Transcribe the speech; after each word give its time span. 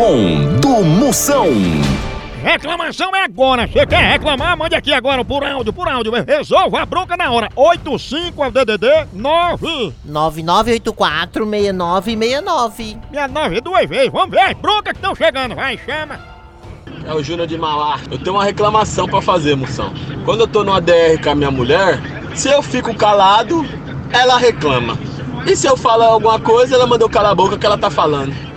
Procon 0.00 0.56
do 0.62 0.82
Moção. 0.82 1.48
Reclamação 2.42 3.14
é 3.14 3.22
agora. 3.22 3.66
Você 3.66 3.84
quer 3.84 4.12
reclamar? 4.12 4.56
Mande 4.56 4.74
aqui 4.74 4.94
agora 4.94 5.22
por 5.22 5.44
áudio, 5.44 5.74
por 5.74 5.86
áudio. 5.86 6.10
Resolva 6.26 6.80
a 6.80 6.86
bronca 6.86 7.18
na 7.18 7.30
hora. 7.30 7.50
85 7.54 8.42
é 8.42 8.48
o 8.48 8.50
DDD 8.50 8.86
9. 9.12 9.92
99846969. 10.08 12.16
Minha 12.16 12.40
9 13.28 13.60
duas 13.60 13.86
vezes. 13.86 14.10
Vamos 14.10 14.30
ver 14.30 14.40
as 14.40 14.54
broncas 14.54 14.94
que 14.94 15.00
estão 15.00 15.14
chegando. 15.14 15.54
Vai, 15.54 15.76
chama. 15.76 16.18
É 17.04 17.12
o 17.12 17.22
Júnior 17.22 17.46
de 17.46 17.58
Mauá. 17.58 18.00
Eu 18.10 18.16
tenho 18.16 18.36
uma 18.36 18.44
reclamação 18.44 19.06
pra 19.06 19.20
fazer, 19.20 19.54
moção. 19.54 19.92
Quando 20.24 20.40
eu 20.40 20.48
tô 20.48 20.64
no 20.64 20.72
ADR 20.72 21.22
com 21.22 21.28
a 21.28 21.34
minha 21.34 21.50
mulher, 21.50 22.00
se 22.34 22.48
eu 22.48 22.62
fico 22.62 22.94
calado, 22.94 23.66
ela 24.10 24.38
reclama. 24.38 24.98
E 25.46 25.54
se 25.54 25.66
eu 25.66 25.76
falar 25.76 26.06
alguma 26.06 26.40
coisa, 26.40 26.74
ela 26.74 26.86
manda 26.86 27.04
eu 27.04 27.10
calar 27.10 27.32
a 27.32 27.34
boca 27.34 27.58
que 27.58 27.66
ela 27.66 27.76
tá 27.76 27.90
falando. 27.90 28.49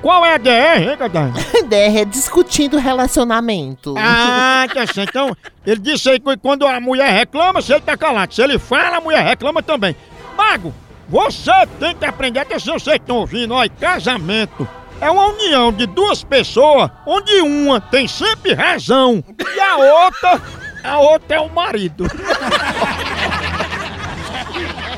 Qual 0.00 0.24
é, 0.24 0.30
é 0.30 0.34
a 0.34 0.38
DR, 0.38 0.90
hein, 0.90 0.96
Catarina? 0.96 1.32
DR 1.68 2.00
é 2.00 2.04
discutindo 2.04 2.78
relacionamento. 2.78 3.94
Ah, 3.96 4.66
que 4.70 4.78
assim, 4.78 5.02
então, 5.02 5.36
ele 5.66 5.80
disse 5.80 6.10
aí 6.10 6.20
que 6.20 6.36
quando 6.36 6.66
a 6.66 6.80
mulher 6.80 7.10
reclama, 7.10 7.62
se 7.62 7.72
ele 7.72 7.80
tá 7.80 7.96
calado. 7.96 8.34
Se 8.34 8.42
ele 8.42 8.58
fala, 8.58 8.98
a 8.98 9.00
mulher 9.00 9.24
reclama 9.24 9.62
também. 9.62 9.96
Mago, 10.36 10.74
você 11.08 11.52
tem 11.78 11.94
que 11.94 12.04
aprender, 12.04 12.40
atenção, 12.40 12.78
vocês 12.78 12.96
estão 12.96 13.16
ouvindo, 13.16 13.54
ó, 13.54 13.64
casamento 13.80 14.68
é 15.00 15.10
uma 15.10 15.28
união 15.28 15.72
de 15.72 15.86
duas 15.86 16.24
pessoas, 16.24 16.90
onde 17.06 17.40
uma 17.40 17.80
tem 17.80 18.08
sempre 18.08 18.52
razão 18.52 19.22
e 19.54 19.60
a 19.60 19.76
outra, 19.76 20.42
a 20.82 20.98
outra 20.98 21.36
é 21.36 21.40
o 21.40 21.48
marido. 21.48 22.04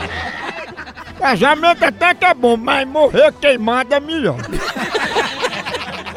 Casamento 1.20 1.84
até 1.84 2.14
que 2.14 2.24
é 2.24 2.32
bom, 2.32 2.56
mas 2.56 2.88
morrer 2.88 3.30
queimado 3.34 3.94
é 3.94 4.00
melhor. 4.00 4.38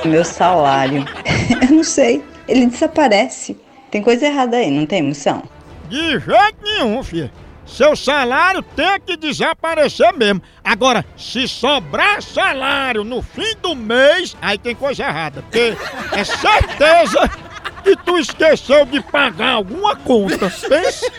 Meu 0.05 0.23
salário. 0.23 1.05
Eu 1.61 1.75
não 1.75 1.83
sei. 1.83 2.23
Ele 2.47 2.67
desaparece. 2.67 3.57
Tem 3.91 4.01
coisa 4.01 4.25
errada 4.25 4.57
aí, 4.57 4.71
não 4.71 4.85
tem 4.85 4.99
emoção? 4.99 5.43
De 5.89 6.19
jeito 6.19 6.57
nenhum, 6.63 7.03
filho. 7.03 7.29
Seu 7.65 7.95
salário 7.95 8.61
tem 8.61 8.99
que 9.05 9.17
desaparecer 9.17 10.13
mesmo. 10.13 10.41
Agora, 10.63 11.05
se 11.17 11.47
sobrar 11.47 12.21
salário 12.21 13.03
no 13.03 13.21
fim 13.21 13.55
do 13.61 13.75
mês, 13.75 14.37
aí 14.41 14.57
tem 14.57 14.75
coisa 14.75 15.03
errada. 15.03 15.41
Porque 15.41 15.75
é 16.11 16.23
certeza 16.23 17.29
que 17.83 17.95
tu 17.97 18.17
esqueceu 18.17 18.85
de 18.85 19.01
pagar 19.01 19.53
alguma 19.53 19.95
conta. 19.95 20.49
Pensa? 20.67 21.11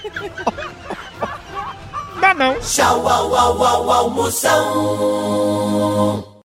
Não. 2.37 2.55
Tchau, 2.61 3.07
au, 3.07 3.33
au, 3.33 3.63
au, 3.63 3.91
almoção. 3.93 4.55